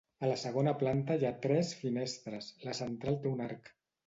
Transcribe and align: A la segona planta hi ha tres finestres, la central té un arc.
A 0.25 0.27
la 0.29 0.37
segona 0.43 0.71
planta 0.83 1.17
hi 1.19 1.27
ha 1.29 1.31
tres 1.43 1.75
finestres, 1.83 2.49
la 2.65 2.75
central 2.81 3.21
té 3.27 3.33
un 3.37 3.47
arc. 3.51 3.73